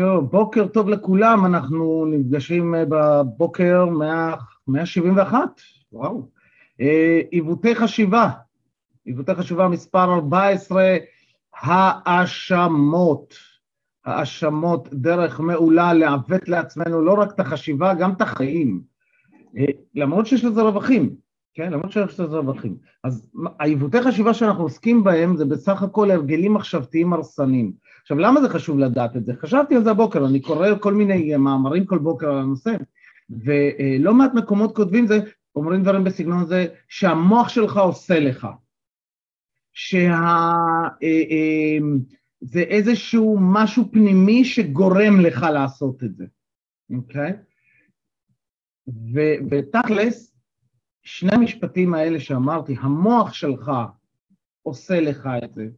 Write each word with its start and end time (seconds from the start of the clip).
טוב, 0.00 0.30
בוקר 0.30 0.66
טוב 0.66 0.88
לכולם, 0.88 1.46
אנחנו 1.46 2.06
נפגשים 2.06 2.74
אה, 2.74 2.84
בבוקר 2.88 3.84
100, 3.84 4.34
171, 4.68 5.60
וואו. 5.92 6.28
אה, 6.80 7.20
עיוותי 7.30 7.74
חשיבה, 7.74 8.30
עיוותי 9.04 9.34
חשיבה 9.34 9.68
מספר 9.68 10.14
14, 10.14 10.96
האשמות. 11.54 13.34
האשמות, 14.04 14.88
דרך 14.92 15.40
מעולה 15.40 15.92
לעוות 15.92 16.48
לעצמנו 16.48 17.00
לא 17.00 17.12
רק 17.12 17.32
את 17.34 17.40
החשיבה, 17.40 17.94
גם 17.94 18.12
את 18.12 18.20
החיים. 18.20 18.80
אה, 19.58 19.64
למרות 19.94 20.26
שיש 20.26 20.44
לזה 20.44 20.62
רווחים, 20.62 21.14
כן? 21.54 21.72
למרות 21.72 21.92
שיש 21.92 22.20
לזה 22.20 22.36
רווחים. 22.36 22.76
אז 23.04 23.30
העיוותי 23.60 24.02
חשיבה 24.02 24.34
שאנחנו 24.34 24.62
עוסקים 24.62 25.04
בהם 25.04 25.36
זה 25.36 25.44
בסך 25.44 25.82
הכל 25.82 26.10
הרגלים 26.10 26.54
מחשבתיים 26.54 27.12
הרסניים. 27.12 27.72
עכשיו, 28.10 28.18
למה 28.18 28.40
זה 28.40 28.48
חשוב 28.48 28.78
לדעת 28.78 29.16
את 29.16 29.24
זה? 29.24 29.32
חשבתי 29.36 29.76
על 29.76 29.84
זה 29.84 29.90
הבוקר, 29.90 30.26
אני 30.26 30.40
קורא 30.40 30.68
כל 30.80 30.94
מיני 30.94 31.36
מאמרים 31.36 31.86
כל 31.86 31.98
בוקר 31.98 32.30
על 32.30 32.38
הנושא, 32.38 32.70
ולא 33.30 34.14
מעט 34.14 34.34
מקומות 34.34 34.76
כותבים 34.76 35.06
זה, 35.06 35.18
אומרים 35.56 35.82
דברים 35.82 36.04
בסגנון 36.04 36.42
הזה, 36.42 36.66
שהמוח 36.88 37.48
שלך 37.48 37.76
עושה 37.76 38.20
לך. 38.20 38.46
שה... 39.72 40.14
אה, 41.02 41.22
אה, 41.30 41.78
זה 42.40 42.60
איזשהו 42.60 43.38
משהו 43.40 43.84
פנימי 43.92 44.44
שגורם 44.44 45.20
לך 45.20 45.42
לעשות 45.42 46.04
את 46.04 46.16
זה, 46.16 46.24
אוקיי? 46.96 47.32
ותכלס, 49.50 50.36
שני 51.02 51.30
המשפטים 51.32 51.94
האלה 51.94 52.20
שאמרתי, 52.20 52.76
המוח 52.80 53.32
שלך 53.32 53.72
עושה 54.62 55.00
לך 55.00 55.28
את 55.44 55.54
זה, 55.54 55.68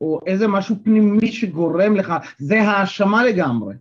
או 0.00 0.20
איזה 0.26 0.48
משהו 0.48 0.76
פנימי 0.84 1.32
שגורם 1.32 1.96
לך, 1.96 2.14
זה 2.38 2.62
האשמה 2.62 3.24
לגמרי. 3.24 3.74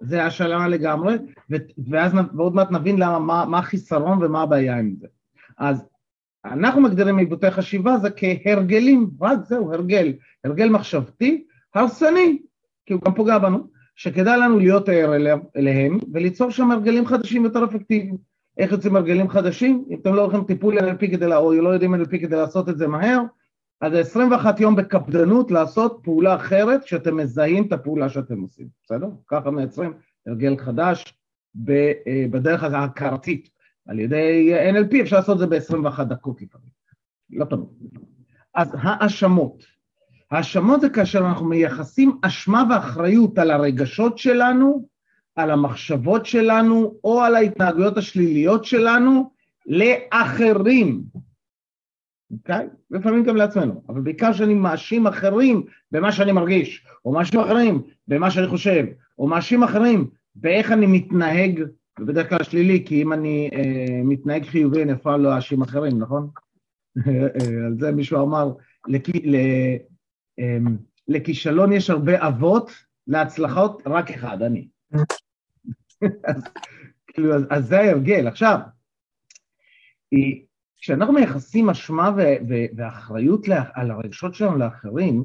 זה 0.00 0.24
האשמה 0.24 0.68
לגמרי, 0.68 1.14
ואז 1.90 2.12
ועוד 2.34 2.54
מעט 2.54 2.70
נבין 2.70 2.98
למה, 2.98 3.18
מה, 3.18 3.44
מה 3.44 3.58
החיסרון 3.58 4.24
ומה 4.24 4.42
הבעיה 4.42 4.78
עם 4.78 4.94
זה. 5.00 5.06
אז 5.58 5.84
אנחנו 6.44 6.80
מגדירים 6.80 7.18
עיבותי 7.18 7.50
חשיבה 7.50 7.98
זה 7.98 8.08
כהרגלים, 8.16 9.10
רק 9.20 9.38
זהו, 9.48 9.72
הרגל, 9.72 10.12
הרגל 10.44 10.68
מחשבתי, 10.68 11.44
הרסני, 11.74 12.38
כי 12.86 12.92
הוא 12.94 13.02
גם 13.06 13.14
פוגע 13.14 13.38
בנו, 13.38 13.66
שכדאי 13.96 14.38
לנו 14.38 14.58
להיות 14.58 14.88
ער 14.88 15.12
אליהם 15.56 15.98
וליצור 16.12 16.50
שם 16.50 16.70
הרגלים 16.70 17.06
חדשים 17.06 17.44
יותר 17.44 17.64
אפקטיביים. 17.64 18.16
איך 18.58 18.72
יוצאים 18.72 18.96
הרגלים 18.96 19.28
חדשים? 19.28 19.84
אם 19.90 19.96
אתם 20.02 20.14
לא 20.14 20.22
הולכים 20.22 20.44
טיפול 20.44 20.78
NLP 20.78 21.10
כדי, 21.10 21.34
או 21.34 21.54
לא 21.54 21.68
יודעים 21.68 21.94
NLP 21.94 22.10
כדי 22.20 22.36
לעשות 22.36 22.68
את 22.68 22.78
זה 22.78 22.86
מהר, 22.86 23.22
אז 23.80 23.92
זה 23.92 24.00
21 24.00 24.60
יום 24.60 24.76
בקפדנות 24.76 25.50
לעשות 25.50 26.00
פעולה 26.02 26.34
אחרת 26.34 26.84
כשאתם 26.84 27.16
מזהים 27.16 27.66
את 27.66 27.72
הפעולה 27.72 28.08
שאתם 28.08 28.40
עושים, 28.40 28.68
בסדר? 28.84 29.08
ככה 29.26 29.50
מייצרים 29.50 29.92
הרגל 30.26 30.56
חדש 30.58 31.14
אה, 31.68 32.26
בדרך 32.30 32.62
ההכרתית. 32.62 33.48
על 33.86 33.98
ידי 33.98 34.54
NLP 34.72 35.00
אפשר 35.00 35.16
לעשות 35.16 35.34
את 35.34 35.38
זה 35.38 35.46
ב-21 35.46 36.04
דקות 36.04 36.42
לפעמים, 36.42 36.68
לא 37.30 37.44
תמיד. 37.44 37.68
אז 38.54 38.68
האשמות. 38.80 39.64
האשמות 40.30 40.80
זה 40.80 40.88
כאשר 40.88 41.18
אנחנו 41.18 41.46
מייחסים 41.46 42.18
אשמה 42.22 42.64
ואחריות 42.70 43.38
על 43.38 43.50
הרגשות 43.50 44.18
שלנו, 44.18 44.88
על 45.36 45.50
המחשבות 45.50 46.26
שלנו 46.26 46.94
או 47.04 47.20
על 47.20 47.34
ההתנהגויות 47.34 47.96
השליליות 47.96 48.64
שלנו 48.64 49.30
לאחרים. 49.66 51.02
אוקיי? 52.30 52.68
לפעמים 52.90 53.24
גם 53.24 53.36
לעצמנו, 53.36 53.82
אבל 53.88 54.00
בעיקר 54.00 54.32
שאני 54.32 54.54
מאשים 54.54 55.06
אחרים 55.06 55.66
במה 55.92 56.12
שאני 56.12 56.32
מרגיש, 56.32 56.86
או 57.04 57.12
מאשים 57.12 57.40
אחרים 57.40 57.82
במה 58.08 58.30
שאני 58.30 58.46
חושב, 58.46 58.84
או 59.18 59.26
מאשים 59.26 59.62
אחרים 59.62 60.10
באיך 60.34 60.72
אני 60.72 60.86
מתנהג, 60.86 61.62
ובדרך 62.00 62.28
כלל 62.28 62.42
שלילי, 62.42 62.84
כי 62.86 63.02
אם 63.02 63.12
אני 63.12 63.50
אה, 63.52 64.00
מתנהג 64.04 64.44
חיובי 64.44 64.82
אני 64.82 64.98
פעם 65.02 65.22
לא 65.22 65.36
אאשים 65.36 65.62
אחרים, 65.62 65.98
נכון? 65.98 66.28
על 67.66 67.76
זה 67.78 67.92
מישהו 67.92 68.22
אמר, 68.22 68.52
לכ... 68.88 69.08
ל... 69.24 69.34
אה, 70.38 70.58
לכישלון 71.08 71.72
יש 71.72 71.90
הרבה 71.90 72.28
אבות, 72.28 72.70
להצלחות 73.06 73.82
רק 73.86 74.10
אחד, 74.10 74.42
אני. 74.42 74.68
אז, 76.24 76.42
כאילו, 77.06 77.34
אז, 77.34 77.46
אז 77.50 77.66
זה 77.66 77.80
ההרגל. 77.80 78.26
עכשיו, 78.26 78.58
כשאנחנו 80.80 81.12
מייחסים 81.14 81.70
אשמה 81.70 82.10
ואחריות 82.76 83.46
על 83.74 83.90
הרגשות 83.90 84.34
שלנו 84.34 84.58
לאחרים, 84.58 85.24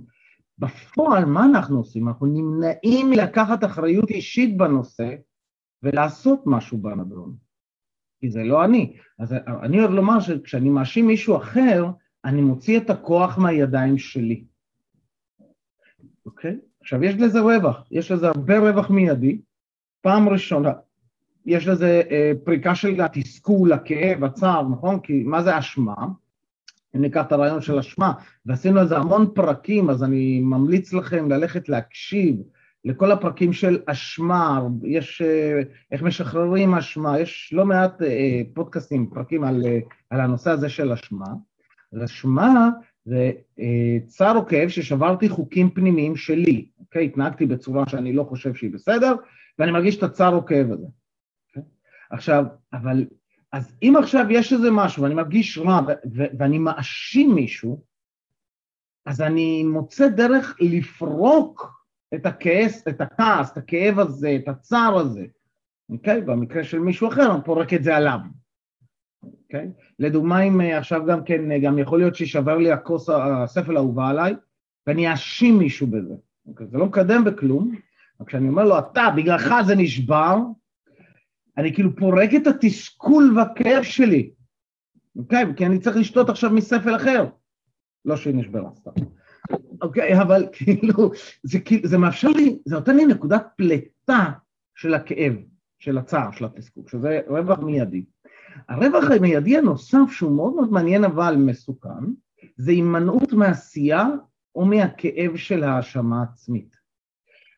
בפועל 0.60 1.26
מה 1.26 1.46
אנחנו 1.46 1.78
עושים? 1.78 2.08
אנחנו 2.08 2.26
נמנעים 2.26 3.10
מלקחת 3.10 3.64
אחריות 3.64 4.10
אישית 4.10 4.58
בנושא 4.58 5.16
ולעשות 5.84 6.44
משהו 6.46 6.78
בנדון, 6.78 7.36
כי 8.20 8.32
זה 8.32 8.44
לא 8.44 8.66
אני. 8.66 8.98
אז 9.20 9.34
אני 9.64 9.80
אוהב 9.80 9.92
לומר 9.92 10.20
שכשאני 10.20 10.70
מאשים 10.70 11.08
מישהו 11.08 11.38
אחר, 11.38 11.86
אני 12.26 12.42
מוציא 12.42 12.80
את 12.80 12.90
הכוח 12.90 13.38
מהידיים 13.38 13.98
שלי. 13.98 14.44
אוקיי? 16.26 16.58
עכשיו, 16.82 17.04
יש 17.04 17.16
לזה 17.16 17.40
רווח, 17.40 17.88
יש 17.92 18.12
לזה 18.12 18.28
הרבה 18.28 18.60
רווח 18.60 18.90
מיידי. 18.90 19.42
פעם 20.02 20.30
ראשונה, 20.30 20.72
יש 21.46 21.68
לזה 21.68 22.02
אה, 22.12 22.32
פריקה 22.44 22.76
של 22.76 23.02
התסכול, 23.02 23.74
הכאב, 23.74 24.24
הצער, 24.24 24.68
נכון? 24.68 25.00
כי 25.00 25.24
מה 25.24 25.44
זה 25.44 25.60
אשמה? 25.60 25.96
אם 26.96 27.02
ניקח 27.02 27.26
את 27.26 27.32
הרעיון 27.32 27.62
של 27.62 27.80
אשמה, 27.80 28.14
ועשינו 28.46 28.80
על 28.80 28.88
זה 28.88 28.98
המון 28.98 29.28
פרקים, 29.34 29.90
אז 29.90 30.04
אני 30.04 30.40
ממליץ 30.40 30.94
לכם 30.94 31.32
ללכת 31.32 31.70
להקשיב 31.70 32.36
לכל 32.86 33.12
הפרקים 33.12 33.54
של 33.54 33.80
אשמה, 33.86 34.62
יש 34.84 35.22
אה, 35.22 35.62
איך 35.92 36.02
משחררים 36.02 36.76
אשמה, 36.76 37.20
יש 37.20 37.54
לא 37.54 37.66
מעט 37.66 38.02
אה, 38.02 38.42
פודקאסטים, 38.54 39.10
פרקים 39.14 39.44
על, 39.44 39.64
אה, 39.66 39.80
על 40.10 40.22
הנושא 40.22 40.52
הזה 40.52 40.70
של 40.70 40.92
אשמה. 40.92 41.28
אז 41.94 42.04
אשמה 42.04 42.70
זה 43.06 43.32
אה, 43.60 43.98
צער 44.08 44.38
או 44.38 44.46
כאב 44.46 44.70
ששברתי 44.70 45.30
חוקים 45.30 45.70
פנימיים 45.70 46.16
שלי, 46.16 46.66
אוקיי? 46.80 47.06
התנהגתי 47.06 47.46
בצורה 47.46 47.84
שאני 47.90 48.14
לא 48.14 48.24
חושב 48.24 48.54
שהיא 48.54 48.74
בסדר, 48.74 49.16
ואני 49.60 49.72
מרגיש 49.72 49.98
את 49.98 50.04
הצער 50.04 50.36
או 50.36 50.46
כאב 50.46 50.72
הזה. 50.72 50.86
עכשיו, 52.12 52.46
אבל, 52.74 53.06
אז 53.52 53.76
אם 53.84 53.94
עכשיו 54.00 54.26
יש 54.30 54.54
איזה 54.54 54.72
משהו 54.72 55.04
ואני 55.04 55.16
מרגיש 55.16 55.58
רע 55.58 55.80
ואני 56.14 56.60
מאשים 56.60 57.36
מישהו, 57.36 57.84
אז 59.06 59.22
אני 59.22 59.64
מוצא 59.64 60.08
דרך 60.08 60.58
לפרוק 60.60 61.82
את 62.16 62.26
הכעס, 62.26 62.88
את 62.88 63.02
הכעס, 63.02 63.52
את 63.52 63.58
הכאב 63.58 64.00
הזה, 64.00 64.38
את 64.44 64.48
הצער 64.48 64.98
הזה, 64.98 65.26
אוקיי? 65.90 66.22
במקרה 66.22 66.64
של 66.64 66.80
מישהו 66.80 67.08
אחר, 67.08 67.34
אני 67.36 67.44
פורק 67.46 67.74
את 67.74 67.84
זה 67.84 67.96
עליו, 67.96 68.20
אוקיי? 69.24 69.72
לדוגמה, 70.00 70.42
אם 70.42 70.62
אה, 70.62 70.78
עכשיו 70.78 71.06
גם 71.06 71.24
כן, 71.24 71.52
אה, 71.52 71.60
גם 71.60 71.80
יכול 71.80 72.00
להיות 72.00 72.16
שישבר 72.16 72.58
לי 72.58 72.72
הכוס, 72.72 73.10
הספל 73.10 73.76
האהובה 73.76 74.10
עליי, 74.10 74.36
ואני 74.88 75.12
אאשים 75.12 75.58
מישהו 75.58 75.88
בזה, 75.88 76.14
אוקיי? 76.48 76.68
זה 76.68 76.78
לא 76.78 76.86
מקדם 76.86 77.24
בכלום, 77.24 77.76
אבל 78.20 78.28
כשאני 78.28 78.50
אומר 78.50 78.64
לו, 78.64 78.80
אתה, 78.80 79.08
בגללך 79.16 79.54
זה 79.66 79.76
נשבר, 79.76 80.38
אני 81.62 81.74
כאילו 81.74 81.96
פורק 81.96 82.30
את 82.36 82.48
התסכול 82.48 83.34
והכאב 83.38 83.84
שלי, 83.84 84.32
אוקיי? 85.16 85.46
כי 85.58 85.66
אני 85.66 85.80
צריך 85.80 85.98
לשתות 85.98 86.30
עכשיו 86.30 86.50
מספל 86.50 86.96
אחר. 86.96 87.26
לא 88.06 88.18
שהיא 88.18 88.36
נשברה 88.36 88.70
סתם. 88.76 88.92
אוקיי, 89.82 90.22
אבל 90.22 90.48
כאילו, 90.52 91.12
זה, 91.44 91.60
כאילו, 91.60 91.88
זה 91.88 91.98
מאפשר 91.98 92.28
לי, 92.28 92.60
זה 92.66 92.76
נותן 92.76 92.98
לי 92.98 93.06
נקודת 93.06 93.48
פלטה 93.56 94.32
של 94.76 94.94
הכאב, 94.94 95.34
של 95.80 95.98
הצער, 95.98 96.32
של 96.32 96.46
התסכול, 96.46 96.84
שזה 96.88 97.20
רווח 97.28 97.60
מיידי. 97.60 98.06
הרווח 98.70 99.12
המיידי 99.12 99.58
הנוסף, 99.58 100.12
שהוא 100.12 100.36
מאוד 100.36 100.56
מאוד 100.56 100.72
מעניין 100.72 101.04
אבל 101.04 101.36
מסוכן, 101.36 102.04
זה 102.58 102.72
הימנעות 102.72 103.34
מעשייה 103.34 104.08
או 104.56 104.66
מהכאב 104.66 105.36
של 105.36 105.64
האשמה 105.64 106.24
עצמית. 106.24 106.81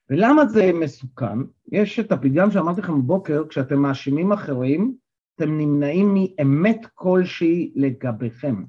ולמה 0.10 0.46
זה 0.46 0.72
מסוכן? 0.74 1.40
יש 1.72 2.00
את 2.00 2.12
הפתגם 2.12 2.52
שאמרתי 2.52 2.82
לכם 2.82 3.02
בבוקר, 3.02 3.44
כשאתם 3.50 3.80
מאשימים 3.80 4.32
אחרים, 4.32 4.96
אתם 5.36 5.58
נמנעים 5.58 6.14
מאמת 6.14 6.86
כלשהי 6.94 7.72
לגביכם. 7.76 8.64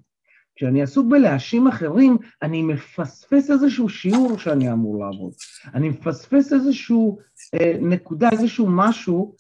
כשאני 0.57 0.83
עסוק 0.83 1.07
בלהאשים 1.11 1.67
אחרים, 1.67 2.19
אני 2.43 2.63
מפספס 2.63 3.51
איזשהו 3.51 3.89
שיעור 3.89 4.39
שאני 4.39 4.73
אמור 4.73 5.05
לעבוד. 5.05 5.33
אני 5.75 5.89
מפספס 5.89 6.53
איזשהו 6.53 7.19
אה, 7.55 7.77
נקודה, 7.81 8.29
איזשהו 8.33 8.67
משהו 8.71 9.35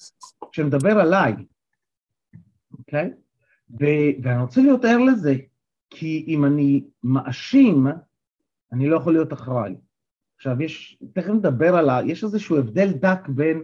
שמדבר 0.52 1.00
עליי, 1.00 1.34
אוקיי? 2.78 3.10
ואני 4.22 4.42
רוצה 4.42 4.60
להיות 4.60 4.84
ער 4.84 4.98
לזה, 4.98 5.34
כי 5.90 6.24
אם 6.28 6.44
אני 6.44 6.84
מאשים, 7.02 7.86
אני 8.72 8.88
לא 8.88 8.96
יכול 8.96 9.12
להיות 9.12 9.32
אחראי. 9.32 9.74
עכשיו, 10.36 10.62
יש, 10.62 10.98
תכף 11.12 11.30
נדבר 11.30 11.76
על 11.76 11.90
ה... 11.90 12.00
יש 12.06 12.24
איזשהו 12.24 12.58
הבדל 12.58 12.92
דק 12.92 13.28
בין 13.28 13.62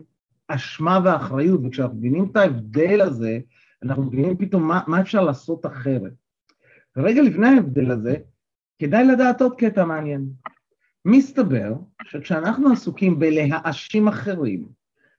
אשמה 0.48 1.00
ואחריות, 1.04 1.60
וכשאנחנו 1.64 1.96
מבינים 1.96 2.28
את 2.30 2.36
ההבדל 2.36 3.00
הזה, 3.00 3.38
אנחנו 3.82 4.02
מבינים 4.02 4.36
פתאום 4.36 4.68
מה, 4.68 4.80
מה 4.86 5.00
אפשר 5.00 5.24
לעשות 5.24 5.66
אחרת. 5.66 6.12
ורגע 6.96 7.22
לפני 7.22 7.48
ההבדל 7.48 7.90
הזה, 7.90 8.16
כדאי 8.78 9.04
לדעת 9.04 9.42
עוד 9.42 9.54
קטע 9.58 9.84
מעניין. 9.84 10.26
מסתבר 11.04 11.74
שכשאנחנו 12.04 12.72
עסוקים 12.72 13.18
בלהאשים 13.18 14.08
אחרים, 14.08 14.68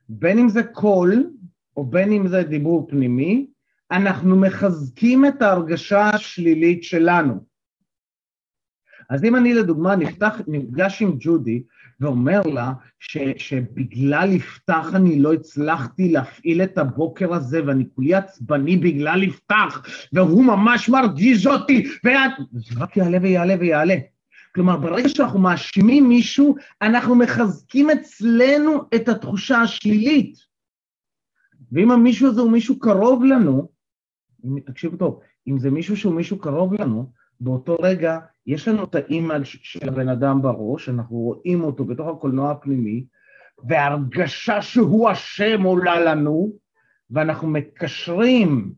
בין 0.10 0.40
אם 0.40 0.50
זה 0.50 0.64
קול, 0.64 1.30
או 1.78 1.86
בין 1.86 2.12
אם 2.12 2.28
זה 2.28 2.44
דיבור 2.44 2.88
פנימי, 2.90 3.48
אנחנו 3.92 4.36
מחזקים 4.36 5.26
את 5.26 5.42
ההרגשה 5.42 6.10
השלילית 6.10 6.84
שלנו. 6.84 7.51
אז 9.12 9.24
אם 9.24 9.36
אני 9.36 9.54
לדוגמה 9.54 9.96
נפתח, 9.96 10.42
נפגש 10.48 11.02
עם 11.02 11.16
ג'ודי 11.20 11.64
ואומר 12.00 12.42
לה 12.42 12.74
ש, 13.00 13.18
שבגלל 13.38 14.32
יפתח 14.32 14.88
אני 14.96 15.20
לא 15.20 15.34
הצלחתי 15.34 16.12
להפעיל 16.12 16.64
את 16.64 16.78
הבוקר 16.78 17.34
הזה 17.34 17.66
ואני 17.66 17.86
כולי 17.96 18.14
עצבני 18.14 18.78
בגלל 18.78 19.24
יפתח 19.24 19.82
והוא 20.14 20.44
ממש 20.44 20.90
מרגיז 20.90 21.48
אותי 21.48 21.88
וזה 22.06 22.76
רק 22.80 22.98
יעלה 22.98 23.18
ויעלה 23.22 23.56
ויעלה. 23.60 23.96
כלומר, 24.56 24.78
ברגע 24.78 25.10
שאנחנו 25.10 25.40
מאשימים 25.40 26.10
מישהו, 26.10 26.56
אנחנו 26.82 27.16
מחזקים 27.16 27.90
אצלנו 27.90 28.84
את 28.96 29.10
התחושה 29.10 29.58
השלילית. 29.58 30.38
ואם 31.72 31.92
המישהו 31.92 32.28
הזה 32.28 32.42
הוא 32.42 32.52
מישהו 32.52 32.80
קרוב 32.80 33.24
לנו, 33.24 33.70
תקשיבו 34.66 34.98
טוב, 34.98 35.20
אם 35.48 35.60
זה 35.60 35.72
מישהו 35.72 35.98
שהוא 35.98 36.14
מישהו 36.14 36.38
קרוב 36.38 36.74
לנו, 36.74 37.12
באותו 37.40 37.76
רגע 37.82 38.20
יש 38.48 38.68
לנו 38.68 38.84
את 38.84 38.96
האימייל 38.96 39.44
של 39.44 39.90
הבן 39.90 40.10
אדם 40.10 40.42
בראש, 40.42 40.90
אנחנו 40.90 41.16
רואים 41.16 41.64
אותו 41.64 41.86
בתוך 41.86 42.08
הקולנוע 42.08 42.52
הפנימי, 42.52 43.04
והרגשה 43.68 44.62
שהוא 44.62 45.12
אשם 45.12 45.64
עולה 45.64 46.00
לנו, 46.00 46.52
ואנחנו 47.12 47.48
מקשרים 47.48 48.72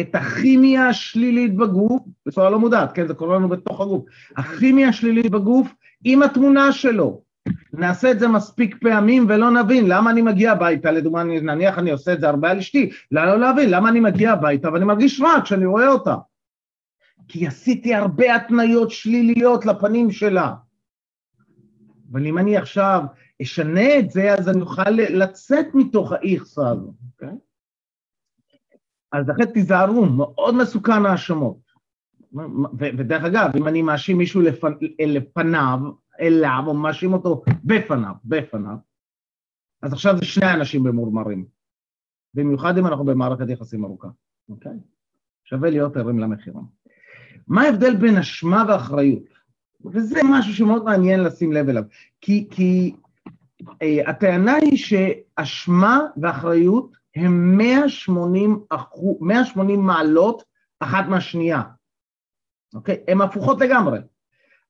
את 0.00 0.14
הכימיה 0.14 0.88
השלילית 0.88 1.56
בגוף, 1.56 2.02
בצורה 2.26 2.50
לא 2.50 2.58
מודעת, 2.58 2.92
כן, 2.92 3.06
זה 3.06 3.14
קורה 3.14 3.36
לנו 3.36 3.48
בתוך 3.48 3.80
הגוף, 3.80 4.04
הכימיה 4.36 4.88
השלילית 4.88 5.30
בגוף 5.30 5.74
עם 6.04 6.22
התמונה 6.22 6.72
שלו. 6.72 7.22
נעשה 7.72 8.10
את 8.10 8.18
זה 8.18 8.28
מספיק 8.28 8.76
פעמים 8.80 9.26
ולא 9.28 9.50
נבין. 9.50 9.88
למה 9.88 10.10
אני 10.10 10.22
מגיע 10.22 10.52
הביתה, 10.52 10.90
לדוגמה, 10.90 11.24
נניח 11.24 11.78
אני 11.78 11.90
עושה 11.90 12.12
את 12.12 12.20
זה 12.20 12.28
הרבה 12.28 12.50
על 12.50 12.58
אשתי, 12.58 12.90
לא 13.10 13.40
להבין. 13.40 13.70
למה 13.70 13.88
אני 13.88 14.00
מגיע 14.00 14.32
הביתה 14.32 14.72
ואני 14.72 14.84
מרגיש 14.84 15.20
רע 15.20 15.40
כשאני 15.44 15.66
רואה 15.66 15.88
אותה. 15.88 16.14
כי 17.28 17.46
עשיתי 17.46 17.94
הרבה 17.94 18.36
התניות 18.36 18.90
שליליות 18.90 19.66
לפנים 19.66 20.10
שלה. 20.10 20.54
אבל 22.12 22.26
אם 22.26 22.38
אני 22.38 22.56
עכשיו 22.56 23.02
אשנה 23.42 23.98
את 23.98 24.10
זה, 24.10 24.34
אז 24.34 24.48
אני 24.48 24.60
אוכל 24.60 24.90
לצאת 24.90 25.66
מתוך 25.74 26.12
האיכסה 26.12 26.68
הזו, 26.68 26.94
אוקיי? 27.12 27.36
אז 29.12 29.28
לכן 29.28 29.52
תיזהרו, 29.52 30.06
מאוד 30.06 30.54
מסוכן 30.54 31.06
האשמות. 31.06 31.72
ודרך 32.78 33.24
אגב, 33.24 33.50
אם 33.56 33.68
אני 33.68 33.82
מאשים 33.82 34.18
מישהו 34.18 34.40
לפנ... 34.40 34.72
לפניו, 35.06 35.78
אליו, 36.20 36.62
או 36.66 36.74
מאשים 36.74 37.12
אותו 37.12 37.42
בפניו, 37.64 38.14
בפניו, 38.24 38.76
אז 39.82 39.92
עכשיו 39.92 40.16
זה 40.18 40.24
שני 40.24 40.52
אנשים 40.52 40.82
ממורמרים. 40.82 41.46
במיוחד 42.34 42.78
אם 42.78 42.86
אנחנו 42.86 43.04
במערכת 43.04 43.48
יחסים 43.48 43.84
ארוכה, 43.84 44.08
אוקיי? 44.48 44.72
שווה 45.44 45.70
להיות 45.70 45.96
ערים 45.96 46.18
למחירון. 46.18 46.66
מה 47.48 47.62
ההבדל 47.62 47.96
בין 47.96 48.16
אשמה 48.16 48.64
ואחריות? 48.68 49.22
וזה 49.84 50.20
משהו 50.24 50.54
שמאוד 50.54 50.84
מעניין 50.84 51.20
לשים 51.20 51.52
לב 51.52 51.68
אליו, 51.68 51.82
כי, 52.20 52.46
כי 52.50 52.94
אה, 53.82 53.98
הטענה 54.06 54.54
היא 54.54 54.76
שאשמה 54.76 56.00
ואחריות 56.16 56.96
הם 57.16 57.56
180, 57.56 58.60
אחו, 58.68 59.18
180 59.20 59.80
מעלות 59.80 60.42
אחת 60.80 61.04
מהשנייה, 61.08 61.62
אוקיי? 62.74 62.96
הן 63.08 63.20
הפוכות 63.20 63.60
לגמרי. 63.60 63.98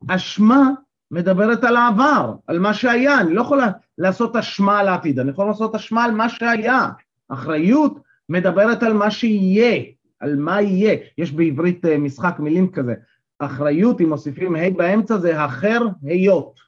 אשמה 0.09 0.71
מדברת 1.11 1.65
על 1.65 1.77
העבר, 1.77 2.35
על 2.47 2.59
מה 2.59 2.75
שהיה, 2.75 3.21
אני 3.21 3.35
לא 3.35 3.41
יכול 3.41 3.61
לעשות 3.99 4.37
אשמה 4.37 4.79
על 4.79 4.89
העתיד, 4.89 5.19
אני 5.19 5.31
יכול 5.31 5.47
לעשות 5.47 5.75
אשמה 5.75 6.05
על 6.05 6.11
מה 6.11 6.29
שהיה. 6.29 6.89
אחריות 7.29 7.99
מדברת 8.29 8.83
על 8.83 8.93
מה 8.93 9.11
שיהיה, 9.11 9.83
על 10.23 10.37
מה 10.37 10.63
יהיה. 10.63 10.97
יש 11.19 11.33
בעברית 11.33 11.85
אה, 11.85 11.99
משחק 11.99 12.37
מילים 12.39 12.73
כזה, 12.73 12.95
אחריות, 13.39 14.01
אם 14.01 14.09
מוסיפים 14.09 14.57
ה' 14.57 14.71
באמצע, 14.77 15.19
זה 15.19 15.45
אחר 15.45 15.81
היות. 16.03 16.61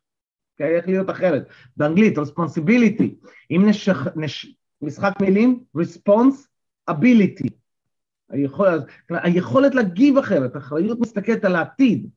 כן, 0.56 0.64
איך 0.64 0.88
להיות 0.88 1.10
אחרת. 1.10 1.48
באנגלית, 1.76 2.18
responsibility. 2.18 3.28
אם 3.50 3.62
נשח, 3.66 4.06
נש, 4.16 4.54
משחק 4.82 5.12
מילים, 5.20 5.60
responsibility. 5.78 7.48
היכולת, 8.30 8.82
היכולת 9.10 9.74
להגיב 9.74 10.18
אחרת, 10.18 10.56
אחריות 10.56 11.00
מסתכלת 11.00 11.44
על 11.44 11.56
העתיד. 11.56 12.08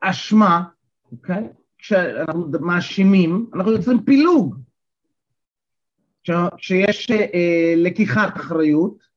אשמה, 0.00 0.64
אוקיי? 1.12 1.48
כשאנחנו 1.78 2.50
מאשימים, 2.60 3.46
אנחנו 3.54 3.72
יוצרים 3.72 4.04
פילוג. 4.04 4.56
כשיש 6.56 7.10
אה, 7.10 7.74
לקיחת 7.76 8.36
אחריות, 8.36 9.07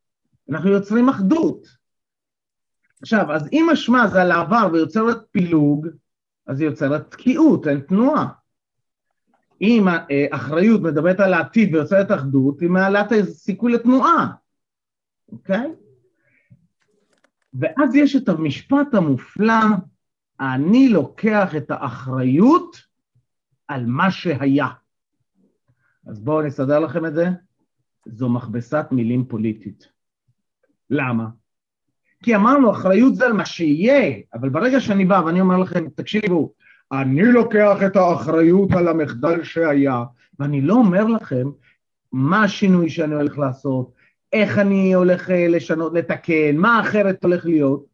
אנחנו 0.51 0.69
יוצרים 0.69 1.09
אחדות. 1.09 1.67
עכשיו, 3.01 3.31
אז 3.31 3.49
אם 3.53 3.69
אשמה 3.73 4.07
זה 4.07 4.21
על 4.21 4.31
העבר 4.31 4.67
ויוצרת 4.73 5.17
פילוג, 5.31 5.87
אז 6.47 6.59
היא 6.59 6.69
יוצרת 6.69 7.11
תקיעות, 7.11 7.67
אין 7.67 7.79
תנועה. 7.79 8.27
אם 9.61 9.87
אה, 9.87 10.25
אחריות 10.31 10.81
מדברת 10.81 11.19
על 11.19 11.33
העתיד 11.33 11.75
ויוצרת 11.75 12.11
אחדות, 12.11 12.61
היא 12.61 12.69
מעלה 12.69 13.01
את 13.01 13.11
הסיכוי 13.11 13.71
לתנועה, 13.71 14.31
אוקיי? 15.31 15.73
ואז 17.53 17.95
יש 17.95 18.15
את 18.15 18.29
המשפט 18.29 18.93
המופלא, 18.93 19.63
אני 20.39 20.89
לוקח 20.89 21.55
את 21.57 21.71
האחריות 21.71 22.77
על 23.67 23.85
מה 23.85 24.11
שהיה. 24.11 24.67
אז 26.07 26.19
בואו 26.19 26.41
נסדר 26.41 26.79
לכם 26.79 27.05
את 27.05 27.13
זה, 27.13 27.29
זו 28.05 28.29
מכבסת 28.29 28.85
מילים 28.91 29.25
פוליטית. 29.25 30.00
למה? 30.91 31.27
כי 32.23 32.35
אמרנו, 32.35 32.71
אחריות 32.71 33.15
זה 33.15 33.25
על 33.25 33.33
מה 33.33 33.45
שיהיה, 33.45 34.13
אבל 34.33 34.49
ברגע 34.49 34.79
שאני 34.79 35.05
בא 35.05 35.21
ואני 35.25 35.41
אומר 35.41 35.57
לכם, 35.57 35.89
תקשיבו, 35.95 36.53
אני 36.91 37.23
לוקח 37.23 37.77
את 37.85 37.95
האחריות 37.95 38.71
על 38.71 38.87
המחדל 38.87 39.43
שהיה, 39.43 40.03
ואני 40.39 40.61
לא 40.61 40.73
אומר 40.73 41.03
לכם 41.03 41.47
מה 42.11 42.43
השינוי 42.43 42.89
שאני 42.89 43.15
הולך 43.15 43.37
לעשות, 43.37 43.91
איך 44.33 44.57
אני 44.57 44.93
הולך 44.93 45.29
אה, 45.29 45.47
לשנות, 45.47 45.93
לתקן, 45.93 46.57
מה 46.57 46.81
אחרת 46.81 47.23
הולך 47.23 47.45
להיות. 47.45 47.85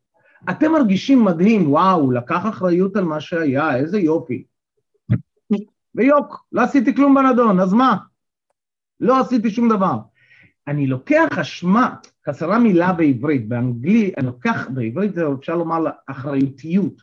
אתם 0.49 0.71
מרגישים 0.71 1.23
מדהים, 1.23 1.71
וואו, 1.71 2.11
לקח 2.11 2.45
אחריות 2.49 2.95
על 2.95 3.03
מה 3.03 3.19
שהיה, 3.19 3.75
איזה 3.75 3.99
יופי. 3.99 4.43
ויוק, 5.95 6.45
לא 6.51 6.61
עשיתי 6.61 6.95
כלום 6.95 7.15
בנדון, 7.15 7.59
אז 7.59 7.73
מה? 7.73 7.97
לא 8.99 9.19
עשיתי 9.19 9.49
שום 9.49 9.69
דבר. 9.69 9.97
אני 10.67 10.87
לוקח 10.87 11.37
אשמה, 11.41 11.95
חסרה 12.29 12.59
מילה 12.59 12.93
בעברית, 12.93 13.47
באנגלית, 13.47 14.17
אני 14.17 14.25
לוקח, 14.25 14.67
בעברית 14.69 15.13
זה 15.13 15.23
אפשר 15.39 15.55
לומר 15.55 15.85
אחריותיות. 16.07 17.01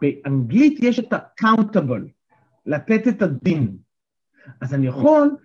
באנגלית 0.00 0.78
יש 0.82 0.98
את 0.98 1.12
ה-countable, 1.12 2.32
לתת 2.66 3.08
את 3.08 3.22
הדין. 3.22 3.76
אז 4.60 4.74
אני 4.74 4.86
יכול, 4.86 5.36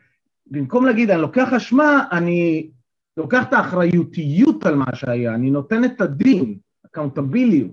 במקום 0.47 0.85
להגיד 0.85 1.09
אני 1.09 1.21
לוקח 1.21 1.53
אשמה, 1.53 2.05
אני 2.11 2.69
לוקח 3.17 3.43
את 3.47 3.53
האחריותיות 3.53 4.65
על 4.65 4.75
מה 4.75 4.95
שהיה, 4.95 5.35
אני 5.35 5.51
נותן 5.51 5.85
את 5.85 6.01
הדין, 6.01 6.57
accountability, 6.87 7.67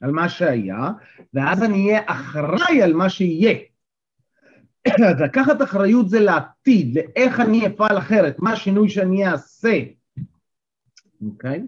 על 0.00 0.12
מה 0.12 0.28
שהיה, 0.28 0.90
ואז 1.34 1.62
אני 1.62 1.86
אהיה 1.86 2.02
אחראי 2.06 2.82
על 2.82 2.94
מה 2.94 3.08
שיהיה. 3.08 3.69
אז 4.88 5.20
לקחת 5.20 5.62
אחריות 5.62 6.08
זה 6.08 6.20
לעתיד, 6.20 6.98
לאיך 6.98 7.40
אני 7.40 7.66
אפעל 7.66 7.98
אחרת, 7.98 8.38
מה 8.38 8.52
השינוי 8.52 8.88
שאני 8.88 9.26
אעשה, 9.26 9.78
אוקיי? 11.26 11.62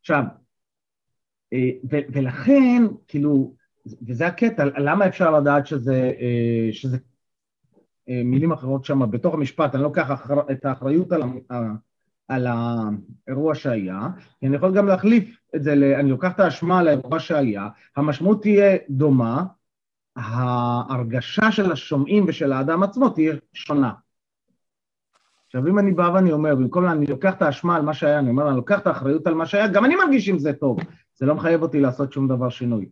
עכשיו, 0.00 0.24
אה, 1.52 1.70
ו- 1.92 2.06
ולכן, 2.12 2.82
כאילו, 3.08 3.54
וזה 4.06 4.26
הקטע, 4.26 4.64
למה 4.64 5.06
אפשר 5.06 5.30
לדעת 5.30 5.66
שזה, 5.66 6.12
אה, 6.20 6.68
שזה 6.72 6.98
אה, 8.08 8.22
מילים 8.24 8.52
אחרות 8.52 8.84
שם 8.84 9.10
בתוך 9.10 9.34
המשפט, 9.34 9.74
אני 9.74 9.82
לוקח 9.82 10.10
אחר, 10.12 10.50
את 10.52 10.64
האחריות 10.64 11.12
על, 11.12 11.22
על 12.28 12.46
האירוע 12.46 13.54
שהיה, 13.54 14.08
כי 14.40 14.46
אני 14.46 14.56
יכול 14.56 14.74
גם 14.76 14.86
להחליף 14.86 15.38
את 15.56 15.62
זה, 15.62 15.72
אני 15.72 16.10
לוקח 16.10 16.32
את 16.32 16.40
האשמה 16.40 16.80
על 16.80 16.88
האירוע 16.88 17.20
שהיה, 17.20 17.68
המשמעות 17.96 18.42
תהיה 18.42 18.76
דומה, 18.90 19.44
ההרגשה 20.16 21.52
של 21.52 21.72
השומעים 21.72 22.24
ושל 22.28 22.52
האדם 22.52 22.82
עצמו 22.82 23.08
תהיה 23.08 23.34
שונה. 23.52 23.92
עכשיו, 25.46 25.66
אם 25.66 25.78
אני 25.78 25.92
בא 25.92 26.10
ואני 26.14 26.32
אומר, 26.32 26.54
במקום 26.54 26.86
אני 26.86 27.06
לוקח 27.06 27.34
את 27.34 27.42
האשמה 27.42 27.76
על 27.76 27.82
מה 27.82 27.94
שהיה, 27.94 28.18
אני 28.18 28.30
אומר, 28.30 28.48
אני 28.48 28.56
לוקח 28.56 28.78
את 28.78 28.86
האחריות 28.86 29.26
על 29.26 29.34
מה 29.34 29.46
שהיה, 29.46 29.68
גם 29.68 29.84
אני 29.84 29.96
מרגיש 29.96 30.28
עם 30.28 30.38
זה 30.38 30.52
טוב. 30.52 30.78
זה 31.14 31.26
לא 31.26 31.34
מחייב 31.34 31.62
אותי 31.62 31.80
לעשות 31.80 32.12
שום 32.12 32.28
דבר 32.28 32.48
שינוי. 32.48 32.88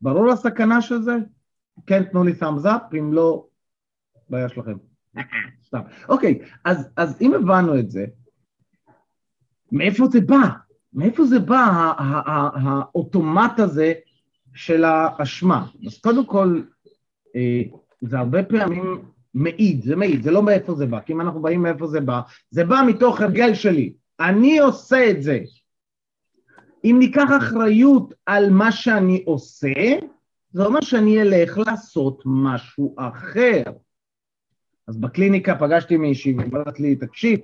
ברור 0.00 0.30
הסכנה 0.30 0.80
של 0.82 1.02
זה? 1.02 1.16
כן, 1.86 2.04
תנו 2.04 2.24
לי 2.24 2.32
thumbs 2.32 2.64
up, 2.64 2.96
אם 2.98 3.12
לא, 3.12 3.46
בעיה 4.28 4.48
שלכם. 4.48 4.76
סתם. 5.66 5.80
אוקיי, 6.08 6.38
אז, 6.64 6.88
אז 6.96 7.20
אם 7.20 7.34
הבנו 7.34 7.78
את 7.78 7.90
זה, 7.90 8.04
מאיפה 9.72 10.06
זה 10.06 10.20
בא? 10.20 10.48
מאיפה 10.92 11.24
זה 11.24 11.38
בא 11.38 11.92
האוטומט 12.54 13.58
הזה 13.58 13.92
של 14.54 14.84
האשמה? 14.84 15.66
אז 15.86 15.98
קודם 15.98 16.26
כל, 16.26 16.62
אה, 17.36 17.62
זה 18.00 18.18
הרבה 18.18 18.42
פעמים 18.42 19.02
מעיד, 19.34 19.82
זה 19.82 19.96
מעיד, 19.96 20.22
זה 20.22 20.30
לא 20.30 20.42
מאיפה 20.42 20.74
זה 20.74 20.86
בא, 20.86 21.00
כי 21.00 21.12
אם 21.12 21.20
אנחנו 21.20 21.42
באים 21.42 21.62
מאיפה 21.62 21.86
זה 21.86 22.00
בא, 22.00 22.20
זה 22.50 22.64
בא 22.64 22.82
מתוך 22.86 23.20
הרגל 23.20 23.54
שלי, 23.54 23.92
אני 24.20 24.58
עושה 24.58 25.10
את 25.10 25.22
זה. 25.22 25.40
אם 26.84 26.96
ניקח 26.98 27.28
אחריות 27.38 28.14
על 28.26 28.50
מה 28.50 28.72
שאני 28.72 29.22
עושה, 29.26 29.98
זה 30.52 30.64
אומר 30.64 30.80
שאני 30.80 31.22
אלך 31.22 31.58
לעשות 31.58 32.22
משהו 32.26 32.94
אחר. 32.98 33.62
אז 34.88 34.96
בקליניקה 34.96 35.58
פגשתי 35.58 35.96
מישהי 35.96 36.34
ואומרת 36.34 36.80
לי, 36.80 36.96
תקשיב, 36.96 37.40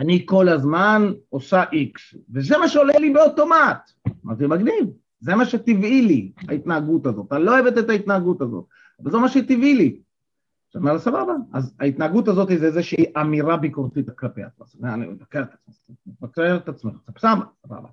אני 0.00 0.22
כל 0.26 0.48
הזמן 0.48 1.12
עושה 1.28 1.64
איקס, 1.72 2.14
וזה 2.34 2.58
מה 2.58 2.68
שעולה 2.68 2.98
לי 2.98 3.10
באוטומט. 3.10 3.90
אמרתי, 4.24 4.46
מגניב, 4.46 4.86
זה 5.20 5.34
מה 5.34 5.46
שטבעי 5.46 6.02
לי, 6.02 6.32
ההתנהגות 6.48 7.06
הזאת. 7.06 7.32
אני 7.32 7.44
לא 7.44 7.58
אוהבת 7.58 7.78
את 7.78 7.90
ההתנהגות 7.90 8.40
הזאת, 8.40 8.64
אבל 9.02 9.10
זה 9.10 9.18
מה 9.18 9.28
שטבעי 9.28 9.74
לי. 9.74 10.00
אז 10.74 10.80
אומר 10.80 10.98
סבבה, 10.98 11.32
אז 11.52 11.74
ההתנהגות 11.80 12.28
הזאת 12.28 12.48
זה 12.58 12.66
איזושהי 12.66 13.04
אמירה 13.20 13.56
ביקורתית 13.56 14.10
כלפי 14.10 14.42
עצמך. 14.42 14.84
אני 14.84 15.06
מבקר 15.06 15.42
את 15.42 15.54
עצמך, 15.68 15.96
מבקר 16.06 16.56
את 16.56 16.68
עצמך, 16.68 16.92
סבבה, 17.18 17.44
סבבה. 17.66 17.88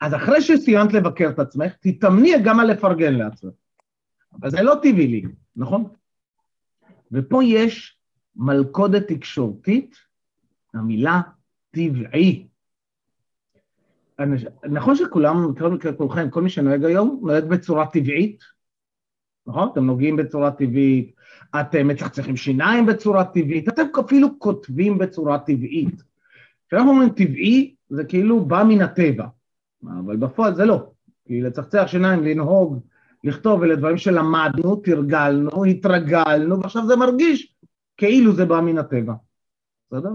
אז 0.00 0.14
אחרי 0.14 0.40
שסיימת 0.40 0.92
לבקר 0.92 1.28
את 1.28 1.38
עצמך, 1.38 1.72
תתאמני 1.80 2.32
גם 2.44 2.60
על 2.60 2.66
לפרגן 2.66 3.14
לעצמך. 3.14 3.52
אבל 4.40 4.50
זה 4.50 4.62
לא 4.62 4.74
טבעי 4.82 5.06
לי, 5.06 5.22
נכון? 5.56 5.84
ופה 7.12 7.44
יש 7.44 7.98
מלכודת 8.36 9.08
תקשורתית, 9.08 9.96
המילה 10.74 11.20
טבעי. 11.70 12.46
נכון 14.70 14.96
שכולם, 14.96 15.52
כולכם, 15.96 16.30
כל 16.30 16.42
מי 16.42 16.50
שנוהג 16.50 16.84
היום, 16.84 17.20
נוהג 17.22 17.44
בצורה 17.44 17.86
טבעית, 17.86 18.40
נכון? 19.46 19.68
אתם 19.72 19.84
נוגעים 19.86 20.16
בצורה 20.16 20.50
טבעית, 20.50 21.14
אתם 21.60 21.88
מצחצחים 21.88 22.36
שיניים 22.36 22.86
בצורה 22.86 23.24
טבעית, 23.24 23.68
אתם 23.68 23.82
אפילו 24.00 24.38
כותבים 24.38 24.98
בצורה 24.98 25.38
טבעית. 25.38 26.02
כשאנחנו 26.68 26.90
אומרים 26.90 27.08
טבעי, 27.08 27.74
זה 27.88 28.04
כאילו 28.04 28.44
בא 28.44 28.62
מן 28.68 28.82
הטבע, 28.82 29.26
אבל 29.84 30.16
בפועל 30.16 30.54
זה 30.54 30.64
לא. 30.64 30.90
כי 31.26 31.40
לצחצח 31.40 31.84
שיניים, 31.86 32.24
לנהוג, 32.24 32.80
לכתוב, 33.24 33.62
אלה 33.62 33.76
דברים 33.76 33.98
שלמדנו, 33.98 34.76
תרגלנו, 34.76 35.64
התרגלנו, 35.64 36.60
ועכשיו 36.60 36.86
זה 36.86 36.96
מרגיש 36.96 37.54
כאילו 37.96 38.32
זה 38.32 38.44
בא 38.44 38.60
מן 38.60 38.78
הטבע. 38.78 39.14
בסדר? 39.90 40.10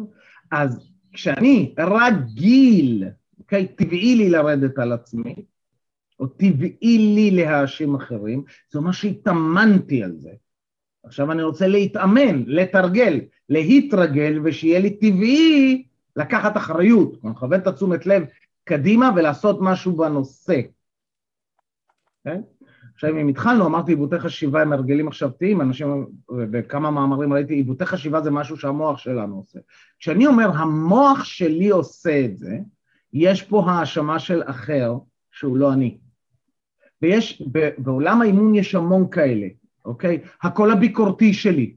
אז 0.51 0.89
כשאני 1.13 1.73
רגיל, 1.79 3.03
אוקיי, 3.41 3.67
טבעי 3.67 4.15
לי 4.15 4.29
לרדת 4.29 4.79
על 4.79 4.91
עצמי, 4.91 5.35
או 6.19 6.27
טבעי 6.27 6.97
לי 6.97 7.31
להאשים 7.31 7.95
אחרים, 7.95 8.43
זה 8.71 8.79
אומר 8.79 8.91
שהתאמנתי 8.91 10.03
על 10.03 10.15
זה. 10.17 10.31
עכשיו 11.03 11.31
אני 11.31 11.43
רוצה 11.43 11.67
להתאמן, 11.67 12.43
לתרגל, 12.47 13.21
להתרגל, 13.49 14.39
ושיהיה 14.43 14.79
לי 14.79 14.89
טבעי 14.89 15.83
לקחת 16.15 16.57
אחריות, 16.57 17.17
לכוון 17.23 17.59
את 17.59 17.67
התשומת 17.67 18.05
לב 18.05 18.23
קדימה 18.63 19.09
ולעשות 19.15 19.57
משהו 19.61 19.95
בנושא. 19.95 20.53
Okay? 20.53 20.65
אוקיי? 22.25 22.41
עכשיו, 22.93 23.17
אם 23.17 23.27
התחלנו, 23.27 23.65
אמרתי 23.65 23.91
עיבותי 23.91 24.19
חשיבה 24.19 24.61
הם 24.61 24.73
הרגלים 24.73 25.05
מחשבתיים, 25.05 25.61
אנשים, 25.61 26.05
בכמה 26.31 26.91
מאמרים 26.91 27.33
ראיתי, 27.33 27.53
עיבותי 27.53 27.85
חשיבה 27.85 28.21
זה 28.21 28.31
משהו 28.31 28.57
שהמוח 28.57 28.97
שלנו 28.97 29.35
עושה. 29.35 29.59
כשאני 29.99 30.27
אומר, 30.27 30.49
המוח 30.57 31.23
שלי 31.23 31.69
עושה 31.69 32.25
את 32.25 32.37
זה, 32.37 32.57
יש 33.13 33.41
פה 33.41 33.71
האשמה 33.71 34.19
של 34.19 34.43
אחר 34.45 34.93
שהוא 35.31 35.57
לא 35.57 35.73
אני. 35.73 35.97
ויש, 37.01 37.43
בעולם 37.77 38.21
האימון 38.21 38.55
יש 38.55 38.75
המון 38.75 39.09
כאלה, 39.11 39.47
אוקיי? 39.85 40.19
הקול 40.43 40.71
הביקורתי 40.71 41.33
שלי. 41.33 41.73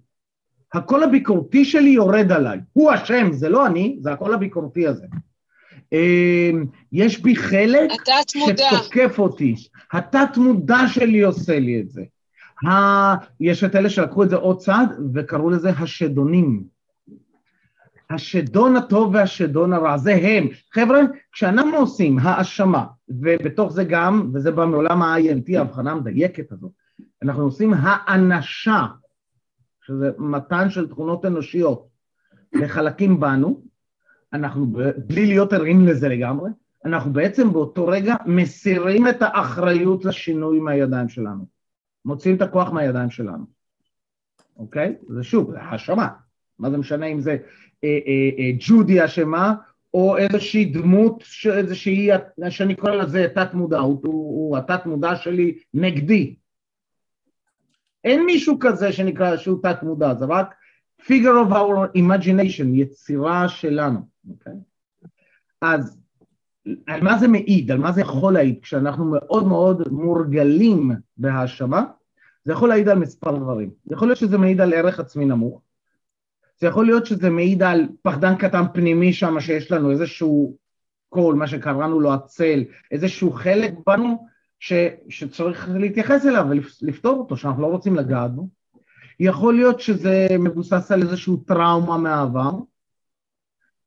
הקול 0.74 1.02
הביקורתי 1.02 1.64
שלי 1.64 1.90
יורד 1.90 2.32
עליי. 2.32 2.58
הוא 2.72 2.94
אשם, 2.94 3.32
זה 3.32 3.48
לא 3.48 3.66
אני, 3.66 3.96
זה 4.00 4.12
הקול 4.12 4.34
הביקורתי 4.34 4.86
הזה. 4.86 5.06
אמ, 5.92 6.64
יש 6.92 7.22
בי 7.22 7.36
חלק 7.36 7.90
שתוקף 8.26 9.18
אותי. 9.18 9.54
התת 9.92 10.36
מודע 10.36 10.78
שלי 10.88 11.22
עושה 11.22 11.58
לי 11.58 11.80
את 11.80 11.90
זה. 11.90 12.02
ה... 12.68 13.14
יש 13.40 13.64
את 13.64 13.76
אלה 13.76 13.90
שלקחו 13.90 14.22
את 14.24 14.30
זה 14.30 14.36
עוד 14.36 14.58
צעד 14.58 14.88
וקראו 15.14 15.50
לזה 15.50 15.70
השדונים. 15.70 16.73
השדון 18.10 18.76
הטוב 18.76 19.14
והשדון 19.14 19.72
הרע, 19.72 19.98
זה 19.98 20.14
הם. 20.14 20.48
חבר'ה, 20.72 21.00
כשאנחנו 21.32 21.76
עושים 21.76 22.18
האשמה, 22.18 22.86
ובתוך 23.08 23.72
זה 23.72 23.84
גם, 23.84 24.30
וזה 24.34 24.50
בא 24.50 24.64
מעולם 24.64 25.02
ה-INT, 25.02 25.58
ההבחנה 25.58 25.92
המדייקת 25.92 26.52
הזאת, 26.52 26.70
אנחנו 27.22 27.42
עושים 27.42 27.74
האנשה, 27.76 28.86
שזה 29.86 30.10
מתן 30.18 30.70
של 30.70 30.88
תכונות 30.88 31.24
אנושיות 31.24 31.88
לחלקים 32.52 33.20
בנו, 33.20 33.62
אנחנו 34.32 34.66
בלי 35.06 35.26
להיות 35.26 35.52
ערים 35.52 35.86
לזה 35.86 36.08
לגמרי, 36.08 36.50
אנחנו 36.84 37.12
בעצם 37.12 37.52
באותו 37.52 37.86
רגע 37.86 38.14
מסירים 38.26 39.08
את 39.08 39.22
האחריות 39.22 40.04
לשינוי 40.04 40.60
מהידיים 40.60 41.08
שלנו, 41.08 41.46
מוציאים 42.04 42.36
את 42.36 42.42
הכוח 42.42 42.72
מהידיים 42.72 43.10
שלנו, 43.10 43.44
אוקיי? 44.56 44.96
זה 45.08 45.22
שוב, 45.22 45.54
האשמה, 45.56 46.08
מה 46.58 46.70
זה 46.70 46.78
משנה 46.78 47.06
אם 47.06 47.20
זה 47.20 47.36
ג'ודי 48.58 49.04
אשמה, 49.04 49.54
או 49.94 50.16
איזושהי 50.16 50.64
דמות, 50.64 51.24
איזושהי, 51.52 52.08
שאני 52.48 52.74
קורא 52.74 52.94
לזה 52.94 53.26
תת 53.34 53.54
מודע, 53.54 53.78
הוא, 53.78 54.00
הוא, 54.04 54.48
הוא 54.48 54.56
התת 54.56 54.86
מודע 54.86 55.16
שלי 55.16 55.58
נגדי. 55.74 56.34
אין 58.04 58.24
מישהו 58.26 58.58
כזה 58.60 58.92
שנקרא 58.92 59.36
שהוא 59.36 59.62
תת 59.62 59.82
מודע, 59.82 60.14
זה 60.14 60.24
רק 60.24 60.54
figure 61.02 61.48
of 61.48 61.52
our 61.52 61.98
imagination, 61.98 62.66
יצירה 62.72 63.48
שלנו, 63.48 64.00
אוקיי? 64.30 64.52
אז 65.60 66.00
על 66.86 67.02
מה 67.02 67.18
זה 67.18 67.28
מעיד, 67.28 67.70
על 67.70 67.78
מה 67.78 67.92
זה 67.92 68.00
יכול 68.00 68.32
להעיד 68.32 68.58
כשאנחנו 68.62 69.04
מאוד 69.04 69.46
מאוד 69.46 69.88
מורגלים 69.90 70.90
בהאשמה? 71.16 71.84
זה 72.44 72.52
יכול 72.52 72.68
להעיד 72.68 72.88
על 72.88 72.98
מספר 72.98 73.36
דברים. 73.36 73.70
יכול 73.90 74.08
להיות 74.08 74.18
שזה 74.18 74.38
מעיד 74.38 74.60
על 74.60 74.74
ערך 74.74 75.00
עצמי 75.00 75.24
נמוך, 75.24 75.60
זה 76.60 76.66
יכול 76.66 76.86
להיות 76.86 77.06
שזה 77.06 77.30
מעיד 77.30 77.62
על 77.62 77.88
פחדן 78.02 78.36
קטן 78.36 78.64
פנימי 78.74 79.12
שם, 79.12 79.40
שיש 79.40 79.72
לנו 79.72 79.90
איזשהו 79.90 80.56
קול, 81.08 81.34
מה 81.34 81.46
שקראנו 81.46 82.00
לו 82.00 82.14
הצל, 82.14 82.64
איזשהו 82.90 83.32
חלק 83.32 83.72
בנו 83.86 84.26
ש, 84.60 84.72
שצריך 85.08 85.68
להתייחס 85.74 86.26
אליו 86.26 86.46
ולפתור 86.50 87.18
אותו, 87.18 87.36
שאנחנו 87.36 87.62
לא 87.62 87.66
רוצים 87.66 87.96
לגעת 87.96 88.34
בו. 88.34 88.48
יכול 89.20 89.54
להיות 89.54 89.80
שזה 89.80 90.26
מבוסס 90.38 90.92
על 90.92 91.02
איזשהו 91.02 91.36
טראומה 91.36 91.98
מהעבר, 91.98 92.52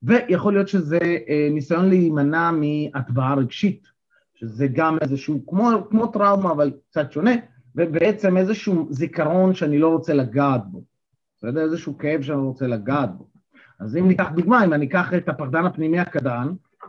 ויכול 0.03 0.53
להיות 0.53 0.67
שזה 0.67 0.99
אה, 1.01 1.47
ניסיון 1.51 1.89
להימנע 1.89 2.51
מהטבעה 2.51 3.35
רגשית, 3.35 3.87
שזה 4.35 4.67
גם 4.73 4.97
איזשהו, 5.01 5.45
כמו, 5.47 5.69
כמו 5.89 6.07
טראומה 6.07 6.51
אבל 6.51 6.71
קצת 6.89 7.11
שונה, 7.11 7.31
ובעצם 7.75 8.37
איזשהו 8.37 8.87
זיכרון 8.89 9.53
שאני 9.53 9.79
לא 9.79 9.87
רוצה 9.87 10.13
לגעת 10.13 10.61
בו, 10.65 10.81
בסדר? 11.37 11.61
איזשהו 11.61 11.97
כאב 11.97 12.21
שאני 12.21 12.41
רוצה 12.41 12.67
לגעת 12.67 13.17
בו. 13.17 13.27
אז 13.79 13.97
אם 13.97 14.07
ניקח 14.07 14.29
דוגמה, 14.35 14.65
אם 14.65 14.73
אני 14.73 14.85
אקח 14.85 15.13
את 15.13 15.29
הפחדן 15.29 15.65
הפנימי 15.65 15.99
הקטן, 15.99 16.47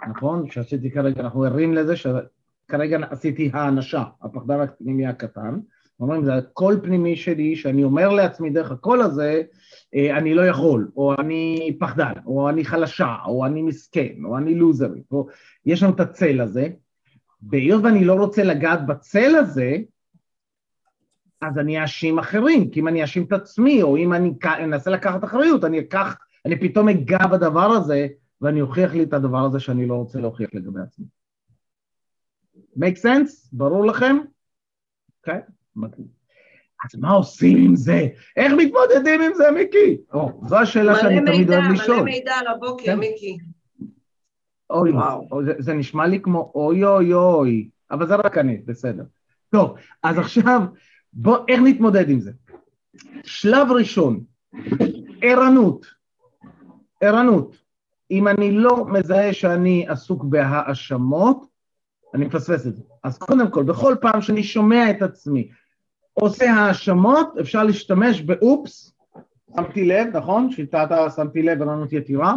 נכון? 0.09 0.51
שעשיתי 0.51 0.91
כרגע, 0.91 1.21
אנחנו 1.21 1.45
ערים 1.45 1.75
לזה 1.75 1.95
שכרגע 1.97 2.99
עשיתי 3.11 3.51
האנשה, 3.53 4.05
הפחדן 4.23 4.61
הפנימי 4.61 5.07
הקטן, 5.07 5.59
אומרים, 6.01 6.25
זה 6.25 6.35
הקול 6.35 6.81
פנימי 6.83 7.17
שלי, 7.17 7.57
שאני 7.57 7.85
אומר 7.85 8.09
לעצמי 8.09 8.51
דרך 8.51 8.71
הקול 8.71 9.03
הזה, 9.03 9.43
אה, 9.95 10.19
אני 10.19 10.35
לא 10.35 10.47
יכול, 10.47 10.89
או 10.97 11.15
אני 11.19 11.77
פחדן, 11.81 12.13
או 12.27 12.49
אני 12.49 12.65
חלשה, 12.65 13.17
או 13.27 13.47
אני 13.47 13.63
מסכן, 13.63 14.15
או 14.25 14.39
אני 14.39 14.55
לוזרית, 14.55 15.13
או 15.13 15.27
יש 15.67 15.83
לנו 15.83 15.95
את 15.95 16.01
הצל 16.01 16.41
הזה, 16.41 16.69
והיות 17.51 17.85
ואני 17.85 18.05
לא 18.05 18.15
רוצה 18.15 18.45
לגעת 18.45 18.87
בצל 18.87 19.35
הזה, 19.35 19.77
אז 21.41 21.59
אני 21.59 21.83
אאשים 21.83 22.19
אחרים, 22.19 22.71
כי 22.71 22.81
אם 22.81 22.89
אני 22.89 23.03
אאשים 23.03 23.25
את 23.25 23.33
עצמי, 23.33 23.83
או 23.83 23.97
אם 23.97 24.13
אני 24.13 24.33
אנסה 24.45 24.91
לקחת 24.91 25.25
אחריות, 25.25 25.65
אני 25.65 25.81
אקח, 25.81 26.17
אני 26.47 26.61
פתאום 26.61 26.89
אגע 26.89 27.27
בדבר 27.27 27.71
הזה, 27.71 28.07
ואני 28.41 28.61
אוכיח 28.61 28.95
לי 28.95 29.03
את 29.03 29.13
הדבר 29.13 29.45
הזה 29.45 29.61
שאני 29.61 29.87
לא 29.87 29.95
רוצה 29.95 30.21
להוכיח 30.21 30.51
לגבי 30.53 30.81
עצמי. 30.81 31.07
make 32.77 32.97
sense? 32.97 33.49
ברור 33.53 33.87
לכם? 33.87 34.17
אוקיי? 35.21 35.41
Okay. 35.79 36.03
אז 36.85 37.01
מה 37.01 37.11
עושים 37.11 37.59
עם 37.59 37.77
זה? 37.77 38.09
איך 38.37 38.53
מתמודדים 38.53 39.23
עם 39.23 39.35
זה, 39.35 39.51
מיקי? 39.51 39.99
או, 40.13 40.41
זו 40.47 40.59
השאלה 40.59 40.95
שאני 41.01 41.21
תמיד 41.21 41.51
אוהב 41.51 41.73
לשאול. 41.73 41.97
מלא 41.97 42.05
מידע 42.05 42.35
על 42.35 42.47
הבוקר, 42.47 42.85
כן? 42.85 42.99
מיקי. 42.99 43.39
אוי, 44.71 44.91
וואו. 44.91 45.45
זה, 45.45 45.53
זה 45.59 45.75
נשמע 45.75 46.07
לי 46.07 46.21
כמו 46.23 46.53
אוי 46.55 46.85
אוי 46.85 47.15
אוי, 47.15 47.69
אבל 47.91 48.07
זה 48.07 48.17
רק 48.17 48.39
אני, 48.39 48.57
בסדר. 48.65 49.05
טוב, 49.51 49.77
אז 50.03 50.19
עכשיו, 50.19 50.61
בוא, 51.21 51.39
איך 51.49 51.61
נתמודד 51.65 52.11
עם 52.11 52.21
זה? 52.21 52.33
שלב 53.25 53.71
ראשון, 53.71 54.25
ערנות. 55.23 55.87
ערנות. 57.01 57.57
אם 58.11 58.29
אני 58.29 58.53
לא 58.53 58.87
מזהה 58.87 59.33
שאני 59.33 59.89
עסוק 59.89 60.25
בהאשמות, 60.25 61.47
אני 62.15 62.25
מפספס 62.25 62.67
את 62.67 62.77
זה. 62.77 62.83
אז 63.05 63.19
קודם 63.19 63.51
כל, 63.51 63.63
בכל 63.63 63.95
פעם 64.01 64.23
שאני 64.23 64.43
שומע 64.43 64.91
את 64.91 65.03
עצמי 65.03 65.49
עושה 66.13 66.53
האשמות, 66.53 67.35
אפשר 67.41 67.65
להשתמש 67.65 68.21
באופס 68.21 68.93
שמתי 69.57 69.85
לב, 69.85 70.17
נכון? 70.17 70.51
שיטת 70.51 70.89
שמתי 71.17 71.43
לב, 71.43 71.63
ערנות 71.63 71.93
יתירה. 71.93 72.35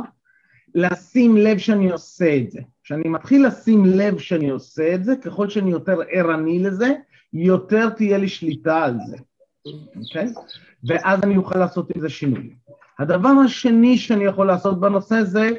לשים 0.76 1.38
לב 1.38 1.58
שאני 1.58 1.92
עושה 1.92 2.38
את 2.38 2.52
זה. 2.52 2.62
כשאני 2.84 3.10
מתחיל 3.10 3.48
לשים 3.48 3.86
לב 3.86 4.18
שאני 4.18 4.50
עושה 4.50 4.96
את 4.96 5.04
זה, 5.04 5.16
ככל 5.16 5.50
שאני 5.50 5.72
יותר 5.72 5.98
ערני 6.12 6.60
לזה, 6.60 6.94
יותר 7.34 7.90
תהיה 7.90 8.18
לי 8.18 8.28
שליטה 8.28 8.84
על 8.84 8.98
זה, 9.08 9.18
אוקיי? 9.66 10.28
Okay? 10.28 10.40
ואז 10.84 11.24
אני 11.24 11.38
אוכל 11.38 11.60
לעשות 11.60 11.96
עם 11.96 12.02
זה 12.02 12.10
שינוי. 12.10 12.56
הדבר 13.00 13.30
השני 13.46 13.98
שאני 13.98 14.24
יכול 14.24 14.48
לעשות 14.48 14.80
בנושא 14.80 15.24
זה 15.24 15.50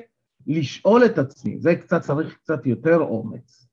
לשאול 0.46 1.04
את 1.04 1.18
עצמי, 1.18 1.58
זה 1.58 1.76
קצת 1.76 2.00
צריך 2.00 2.34
קצת 2.34 2.66
יותר 2.66 2.96
אומץ. 2.98 3.66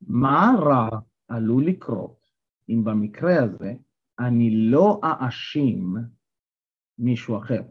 מה 0.00 0.52
רע 0.58 0.88
עלול 1.28 1.66
לקרות 1.66 2.24
אם 2.68 2.84
במקרה 2.84 3.42
הזה 3.42 3.74
אני 4.18 4.50
לא 4.70 5.00
אאשים 5.04 5.96
מישהו 6.98 7.38
אחר? 7.38 7.62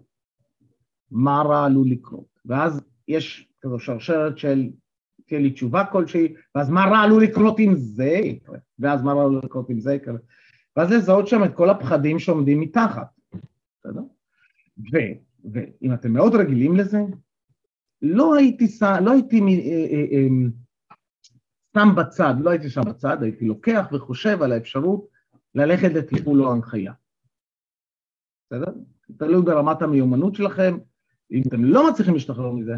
מה 1.12 1.42
רע 1.42 1.66
עלול 1.66 1.88
לקרות? 1.90 2.40
ואז 2.46 2.82
יש 3.08 3.50
כזו 3.62 3.80
שרשרת 3.80 4.38
של 4.38 4.70
תהיה 5.34 5.44
לי 5.44 5.52
תשובה 5.52 5.86
כלשהי, 5.86 6.34
ואז 6.56 6.70
מה 6.70 6.86
רע 6.86 7.00
עלול 7.00 7.24
לקרות 7.24 7.60
אם 7.60 7.76
זה 7.76 8.06
יקרה? 8.06 8.58
ואז 8.80 9.02
מה 9.02 9.14
רע 9.14 9.22
עלול 9.22 9.42
לקרות 9.44 9.70
אם 9.70 9.80
זה 9.80 9.94
יקרה? 9.94 10.16
ואז 10.76 10.92
לזהות 10.92 11.28
שם 11.28 11.44
את 11.44 11.56
כל 11.56 11.70
הפחדים 11.70 12.20
שעומדים 12.20 12.60
מתחת, 12.60 13.08
בסדר? 13.80 14.02
ואם 15.52 15.94
אתם 15.94 16.14
מאוד 16.14 16.36
רגילים 16.36 16.76
לזה, 16.76 17.02
לא 18.02 18.36
הייתי, 18.36 18.68
לא 19.02 19.12
הייתי 19.12 19.42
אה, 19.42 19.48
אה, 19.92 20.06
אה, 20.12 20.28
שם 21.78 21.96
בצד, 21.96 22.34
לא 22.40 22.50
הייתי 22.50 22.70
שם 22.70 22.82
בצד, 22.82 23.24
הייתי 23.24 23.46
לוקח 23.46 23.90
וחושב 23.94 24.42
על 24.42 24.52
האפשרות 24.52 25.08
ללכת 25.56 25.94
לטיפול 25.94 26.44
או 26.44 26.52
הנחיה. 26.52 26.94
בסדר? 28.46 28.72
תלוי 29.18 29.42
ברמת 29.42 29.82
המיומנות 29.82 30.36
שלכם, 30.36 30.78
אם 31.32 31.42
אתם 31.48 31.66
לא 31.66 31.90
מצליחים 31.90 32.14
להשתחרר 32.14 32.52
מזה, 32.52 32.74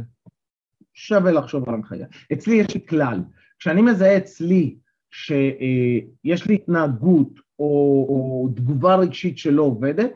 שווה 0.96 1.32
לחשוב 1.32 1.70
על 1.70 1.76
הנחיה. 1.76 2.08
אצלי 2.34 2.56
יש 2.56 2.74
לי 2.74 2.86
כלל, 2.86 3.20
כשאני 3.60 3.82
מזהה 3.82 4.18
אצלי 4.18 4.78
שיש 5.12 6.48
לי 6.48 6.56
התנהגות 6.56 7.40
או, 7.60 8.06
או 8.10 8.50
תגובה 8.56 8.96
רגשית 8.96 9.38
שלא 9.38 9.64
עובדת, 9.64 10.12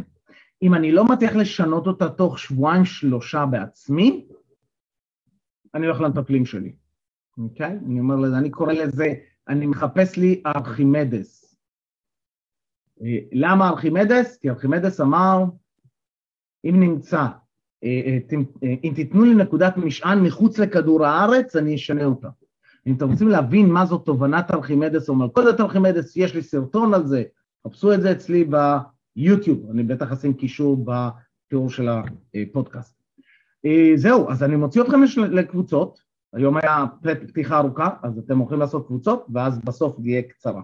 אם 0.62 0.74
אני 0.74 0.91
לא 0.91 1.05
מצליח 1.05 1.36
לשנות 1.36 1.88
אותה 1.88 2.09
תוך 2.09 2.39
שבועיים 2.39 2.86
שלושה 2.86 3.45
בעצמי, 3.45 4.27
אני 5.74 5.86
הולך 5.86 6.01
למטפלים 6.01 6.45
שלי, 6.45 6.75
אוקיי? 7.38 7.67
Okay? 7.67 7.86
אני 7.86 8.00
אומר 8.00 8.15
לזה, 8.15 8.38
אני 8.38 8.50
קורא 8.50 8.74
לזה, 8.74 9.13
אני 9.48 9.65
מחפש 9.65 10.17
לי 10.17 10.41
ארכימדס. 10.45 11.55
אה, 13.01 13.17
למה 13.31 13.69
ארכימדס? 13.69 14.38
כי 14.38 14.50
ארכימדס 14.50 15.01
אמר, 15.01 15.43
אם 16.65 16.79
נמצא, 16.79 17.25
אם 17.83 18.91
תיתנו 18.95 19.25
לי 19.25 19.36
נקודת 19.36 19.77
משען 19.77 20.19
מחוץ 20.19 20.59
לכדור 20.59 21.05
הארץ, 21.05 21.55
אני 21.55 21.75
אשנה 21.75 22.05
אותה. 22.05 22.29
אם 22.88 22.95
אתם 22.95 23.12
רוצים 23.12 23.27
להבין 23.27 23.69
מה 23.69 23.86
זו 23.86 23.98
תובנת 23.98 24.51
ארכימדס 24.51 25.09
או 25.09 25.15
מלכודת 25.15 25.59
ארכימדס, 25.59 26.17
יש 26.17 26.36
לי 26.36 26.41
סרטון 26.41 26.93
על 26.93 27.07
זה, 27.07 27.24
חפשו 27.67 27.93
את 27.93 28.01
זה 28.01 28.12
אצלי 28.12 28.50
ביוטיוב, 29.15 29.69
אני 29.71 29.83
בטח 29.83 30.12
אשים 30.12 30.33
קישור 30.33 30.86
בתיאור 30.86 31.69
של 31.69 31.89
הפודקאסט. 31.89 33.00
אה, 33.65 33.91
זהו, 33.95 34.29
אז 34.29 34.43
אני 34.43 34.55
מוציא 34.55 34.81
אתכם 34.81 35.00
לקבוצות, 35.31 36.00
היום 36.33 36.57
היה 36.57 36.86
פתיחה 37.27 37.57
ארוכה, 37.57 37.89
אז 38.03 38.17
אתם 38.17 38.38
הולכים 38.38 38.59
לעשות 38.59 38.88
קבוצות, 38.88 39.25
ואז 39.33 39.59
בסוף 39.59 40.00
זה 40.00 40.09
יהיה 40.09 40.21
קצרה. 40.21 40.62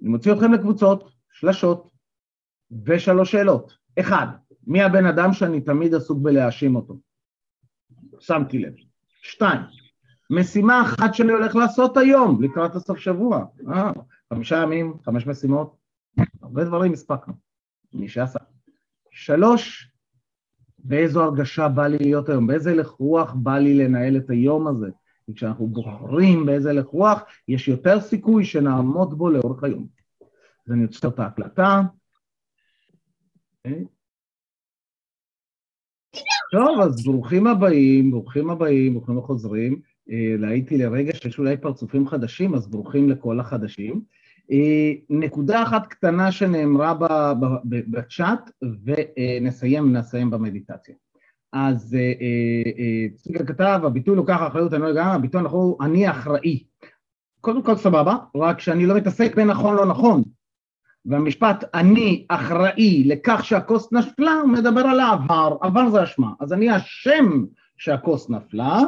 אני 0.00 0.08
מוציא 0.08 0.32
אתכם 0.32 0.52
לקבוצות, 0.52 1.10
שלשות, 1.32 1.90
ושלוש 2.84 3.32
שאלות. 3.32 3.76
אחד, 4.00 4.26
מי 4.66 4.82
הבן 4.82 5.06
אדם 5.06 5.32
שאני 5.32 5.60
תמיד 5.60 5.94
עסוק 5.94 6.18
בלהאשים 6.18 6.76
אותו? 6.76 6.98
שמתי 8.20 8.58
לב. 8.58 8.72
שתיים, 9.22 9.60
משימה 10.30 10.82
אחת 10.82 11.14
שאני 11.14 11.32
הולך 11.32 11.56
לעשות 11.56 11.96
היום, 11.96 12.42
לקראת 12.42 12.74
הסוף 12.74 12.98
שבוע. 12.98 13.44
אה, 13.72 13.92
חמישה 14.32 14.56
ימים, 14.56 14.94
חמש 15.04 15.26
משימות, 15.26 15.76
הרבה 16.42 16.64
דברים 16.64 16.92
הספקנו, 16.92 17.34
מי 17.92 18.08
שעשה. 18.08 18.38
שלוש, 19.10 19.92
באיזו 20.78 21.22
הרגשה 21.22 21.68
בא 21.68 21.86
לי 21.86 21.98
להיות 21.98 22.28
היום, 22.28 22.46
באיזה 22.46 22.70
הלך 22.70 22.88
רוח 22.88 23.32
בא 23.32 23.58
לי 23.58 23.74
לנהל 23.74 24.16
את 24.16 24.30
היום 24.30 24.66
הזה. 24.66 24.90
כי 25.26 25.34
כשאנחנו 25.34 25.66
בוחרים 25.66 26.46
באיזה 26.46 26.70
הלך 26.70 26.86
רוח, 26.86 27.22
יש 27.48 27.68
יותר 27.68 28.00
סיכוי 28.00 28.44
שנעמוד 28.44 29.18
בו 29.18 29.30
לאורך 29.30 29.64
היום. 29.64 29.86
אז 30.66 30.72
אני 30.72 30.82
עוצר 30.82 31.08
את 31.08 31.18
ההקלטה. 31.18 31.80
אוקיי? 33.64 33.84
טוב, 36.52 36.80
אז 36.80 37.04
ברוכים 37.04 37.46
הבאים, 37.46 38.10
ברוכים 38.10 38.50
הבאים, 38.50 38.94
ברוכים 38.94 39.18
החוזרים. 39.18 39.80
ראיתי 40.40 40.78
לרגע 40.78 41.12
שיש 41.14 41.38
אולי 41.38 41.56
פרצופים 41.56 42.08
חדשים, 42.08 42.54
אז 42.54 42.68
ברוכים 42.70 43.10
לכל 43.10 43.40
החדשים. 43.40 44.00
אה, 44.50 44.92
נקודה 45.10 45.62
אחת 45.62 45.86
קטנה 45.86 46.32
שנאמרה 46.32 46.94
בצ'אט, 47.64 48.50
ונסיים, 48.84 49.92
נסיים 49.96 50.30
במדיטציה. 50.30 50.94
אז 51.52 51.94
אה, 51.94 52.12
אה, 52.78 53.08
צביקה 53.16 53.44
כתב, 53.44 53.80
הביטוי 53.84 54.16
לוקח 54.16 54.38
אחריות, 54.46 54.72
אני 54.74 54.82
לא 54.82 54.86
יודע, 54.86 55.04
הביטוי 55.04 55.40
אנחנו, 55.40 55.76
אני 55.80 56.10
אחראי. 56.10 56.64
קודם 57.40 57.62
כל 57.62 57.76
סבבה, 57.76 58.16
רק 58.36 58.60
שאני 58.60 58.86
לא 58.86 58.96
מתעסק 58.96 59.36
בנכון 59.36 59.76
לא 59.76 59.86
נכון. 59.86 60.22
והמשפט 61.06 61.64
אני 61.74 62.24
אחראי 62.28 63.04
לכך 63.06 63.44
שהכוס 63.44 63.92
נפלה, 63.92 64.32
הוא 64.42 64.50
מדבר 64.50 64.80
על 64.80 65.00
העבר, 65.00 65.56
עבר 65.60 65.90
זה 65.90 66.02
אשמה. 66.02 66.30
אז 66.40 66.52
אני 66.52 66.76
אשם 66.76 67.44
שהכוס 67.78 68.30
נפלה, 68.30 68.80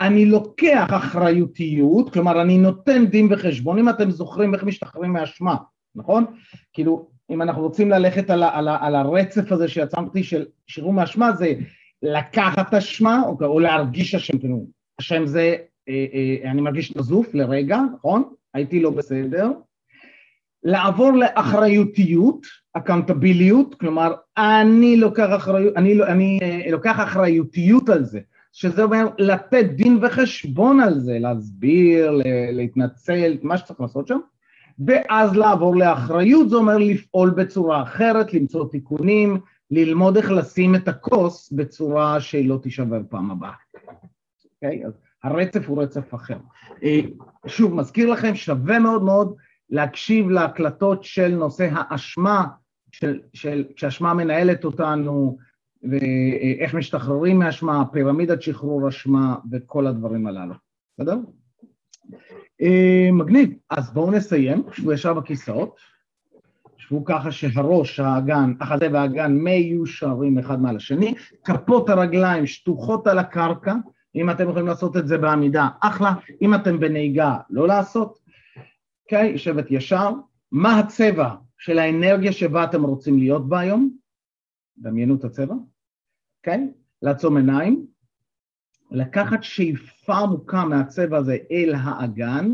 אני 0.00 0.26
לוקח 0.26 0.86
אחריותיות, 0.90 2.12
כלומר 2.12 2.42
אני 2.42 2.58
נותן 2.58 3.06
דין 3.06 3.28
וחשבון, 3.30 3.78
אם 3.78 3.88
אתם 3.88 4.10
זוכרים 4.10 4.54
איך 4.54 4.64
משתחררים 4.64 5.12
מאשמה, 5.12 5.56
נכון? 5.94 6.24
כאילו, 6.72 7.08
אם 7.30 7.42
אנחנו 7.42 7.62
רוצים 7.62 7.90
ללכת 7.90 8.30
על, 8.30 8.42
על, 8.42 8.68
על 8.68 8.94
הרצף 8.94 9.52
הזה 9.52 9.68
שיצרתי 9.68 10.22
של 10.22 10.44
שחרור 10.66 10.92
מאשמה, 10.92 11.32
זה 11.32 11.54
לקחת 12.02 12.74
אשמה 12.74 13.22
או, 13.26 13.36
או 13.40 13.60
להרגיש 13.60 14.14
אשם, 14.14 14.38
כאילו, 14.38 14.66
אשם 15.00 15.26
זה, 15.26 15.56
אה, 15.88 16.06
אה, 16.14 16.50
אני 16.50 16.60
מרגיש 16.60 16.96
נזוף 16.96 17.34
לרגע, 17.34 17.80
נכון? 17.94 18.22
הייתי 18.54 18.82
לא 18.82 18.90
בסדר. 18.90 19.50
לעבור 20.66 21.12
לאחריותיות, 21.12 22.46
אקאונטביליות, 22.72 23.74
כלומר 23.74 24.14
אני 24.38 24.96
לוקח 24.96 25.28
אחריות, 25.36 25.76
אני, 25.76 26.02
אני 26.02 26.38
אה, 26.42 26.70
לוקח 26.70 26.96
אחריותיות 27.02 27.88
על 27.88 28.04
זה. 28.04 28.20
שזה 28.52 28.82
אומר 28.82 29.08
לתת 29.18 29.64
דין 29.64 29.98
וחשבון 30.02 30.80
על 30.80 31.00
זה, 31.00 31.18
להסביר, 31.18 32.20
להתנצל, 32.52 33.36
מה 33.42 33.58
שצריך 33.58 33.80
לעשות 33.80 34.06
שם, 34.06 34.18
ואז 34.86 35.36
לעבור 35.36 35.76
לאחריות, 35.76 36.50
זה 36.50 36.56
אומר 36.56 36.78
לפעול 36.78 37.30
בצורה 37.30 37.82
אחרת, 37.82 38.34
למצוא 38.34 38.68
תיקונים, 38.70 39.40
ללמוד 39.70 40.16
איך 40.16 40.30
לשים 40.30 40.74
את 40.74 40.88
הכוס 40.88 41.52
בצורה 41.52 42.20
שהיא 42.20 42.48
לא 42.48 42.58
תישבר 42.62 43.00
פעם 43.08 43.30
הבאה. 43.30 43.52
אוקיי? 44.54 44.82
Okay? 44.82 44.86
אז 44.86 44.92
הרצף 45.24 45.68
הוא 45.68 45.82
רצף 45.82 46.14
אחר. 46.14 46.38
אה, 46.82 47.00
שוב, 47.46 47.74
מזכיר 47.74 48.10
לכם, 48.10 48.34
שווה 48.34 48.78
מאוד 48.78 49.02
מאוד 49.02 49.34
להקשיב 49.70 50.28
להקלטות 50.30 51.04
של 51.04 51.28
נושא 51.28 51.68
האשמה, 51.72 52.44
של, 52.92 53.20
של, 53.32 53.64
כשאשמה 53.76 54.14
מנהלת 54.14 54.64
אותנו, 54.64 55.38
ואיך 55.82 56.74
משתחררים 56.74 57.38
מאשמה, 57.38 57.84
פירמידת 57.92 58.42
שחרור 58.42 58.88
אשמה 58.88 59.36
וכל 59.52 59.86
הדברים 59.86 60.26
הללו, 60.26 60.54
בסדר? 60.98 61.18
אה, 62.62 63.08
מגניב, 63.12 63.50
אז 63.70 63.92
בואו 63.92 64.10
נסיים, 64.10 64.62
שבו 64.72 64.92
ישר 64.92 65.14
בכיסאות, 65.14 65.76
שבו 66.76 67.04
ככה 67.04 67.32
שהראש, 67.32 68.00
האגן, 68.00 68.52
החזה 68.60 68.88
והאגן 68.92 69.32
מיושרים 69.32 70.38
אחד 70.38 70.60
מעל 70.60 70.76
השני, 70.76 71.14
כפות 71.44 71.90
הרגליים 71.90 72.46
שטוחות 72.46 73.06
על 73.06 73.18
הקרקע, 73.18 73.74
אם 74.14 74.30
אתם 74.30 74.48
יכולים 74.48 74.66
לעשות 74.66 74.96
את 74.96 75.08
זה 75.08 75.18
בעמידה, 75.18 75.68
אחלה, 75.80 76.12
אם 76.42 76.54
אתם 76.54 76.80
בנהיגה, 76.80 77.36
לא 77.50 77.68
לעשות, 77.68 78.18
אוקיי, 79.06 79.38
שבט 79.38 79.66
ישר, 79.70 80.10
מה 80.52 80.78
הצבע 80.78 81.34
של 81.58 81.78
האנרגיה 81.78 82.32
שבה 82.32 82.64
אתם 82.64 82.82
רוצים 82.82 83.18
להיות 83.18 83.48
בה 83.48 83.60
היום? 83.60 83.96
דמיינו 84.78 85.14
את 85.14 85.24
הצבע, 85.24 85.54
אוקיי? 86.38 86.72
לעצום 87.02 87.36
עיניים, 87.36 87.86
לקחת 88.90 89.42
שאיפה 89.42 90.16
עמוקה 90.16 90.64
מהצבע 90.64 91.18
הזה 91.18 91.36
אל 91.50 91.74
האגן, 91.74 92.52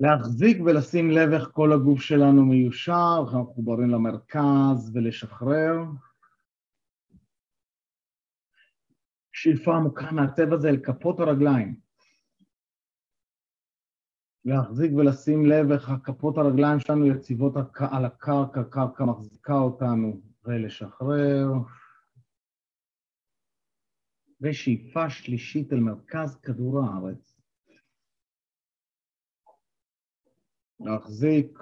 להחזיק 0.00 0.56
ולשים 0.60 1.10
לב 1.10 1.32
איך 1.32 1.48
כל 1.52 1.72
הגוף 1.72 2.00
שלנו 2.00 2.46
מיושר, 2.46 3.14
איך 3.20 3.34
אנחנו 3.34 3.42
מחוברים 3.42 3.90
למרכז 3.90 4.90
ולשחרר. 4.94 5.76
שאיפה 9.32 9.76
עמוקה 9.76 10.12
מהצבע 10.12 10.54
הזה 10.54 10.68
אל 10.68 10.76
כפות 10.76 11.20
הרגליים. 11.20 11.81
להחזיק 14.44 14.92
ולשים 14.92 15.46
לב 15.46 15.72
איך 15.72 15.90
הכפות 15.90 16.38
הרגליים 16.38 16.80
שלנו 16.80 17.06
יציבות 17.06 17.54
על 17.92 18.04
הקרקע, 18.04 18.62
קרקע 18.70 19.04
מחזיקה 19.04 19.54
אותנו, 19.54 20.20
ולשחרר. 20.44 21.46
ושאיפה 24.40 25.10
שלישית 25.10 25.72
אל 25.72 25.80
מרכז 25.80 26.36
כדור 26.42 26.80
הארץ. 26.84 27.40
להחזיק, 30.80 31.58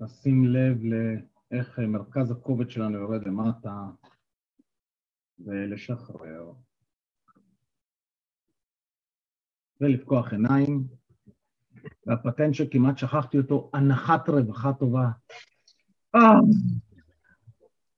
לשים 0.00 0.44
לב 0.44 0.76
לאיך 0.84 1.78
מרכז 1.78 2.30
הכובד 2.30 2.70
שלנו 2.70 2.98
יורד 2.98 3.26
למטה 3.26 3.90
ולשחרר. 5.38 6.52
ולפקוח 9.80 10.32
עיניים. 10.32 10.95
והפטנט 12.06 12.54
שכמעט 12.54 12.98
שכחתי 12.98 13.38
אותו, 13.38 13.70
הנחת 13.74 14.28
רווחה 14.28 14.72
טובה. 14.72 15.06
אה, 16.14 16.20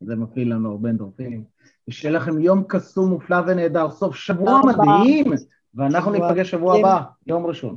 זה 0.00 0.16
מפעיל 0.16 0.54
לנו 0.54 0.70
הרבה 0.70 0.90
אנדורפינים. 0.90 1.44
ושיהיה 1.88 2.14
לכם 2.14 2.40
יום 2.40 2.64
קסום, 2.68 3.10
מופלא 3.10 3.36
ונהדר, 3.46 3.90
סוף 3.90 4.16
שבוע 4.16 4.60
מדהים, 4.66 5.32
ואנחנו 5.74 6.10
ניפגש 6.10 6.50
שבוע 6.50 6.78
הבא, 6.78 7.02
יום 7.26 7.46
ראשון. 7.46 7.76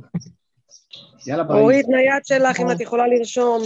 יאללה 1.26 1.44
ביי. 1.44 1.60
אורית, 1.60 1.88
נייד 1.88 2.24
שלך, 2.24 2.60
אם 2.60 2.70
את 2.70 2.80
יכולה 2.80 3.06
לרשום. 3.06 3.62